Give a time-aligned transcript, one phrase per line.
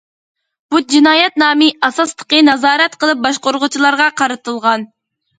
[0.73, 4.87] بۇ جىنايەت نامى ئاساسلىقى نازارەت قىلىپ باشقۇرغۇچىلارغا قارىتىلغان.